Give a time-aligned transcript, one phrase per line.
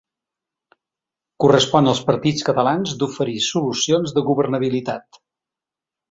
[1.43, 5.21] Correspon als partits catalans d’oferir solucions de governabilitat.